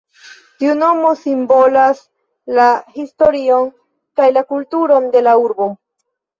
Tiu 0.61 0.71
nomo 0.77 1.11
simbolas 1.19 2.01
la 2.61 2.67
historion 2.97 3.71
kaj 4.21 4.31
la 4.41 4.47
kulturon 4.55 5.09
de 5.17 5.27
la 5.31 5.41
urbo. 5.47 5.73